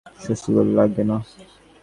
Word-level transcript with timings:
শশী 0.23 0.49
বলিল, 0.55 0.77
আজ্ঞে 0.83 1.03
না। 1.09 1.17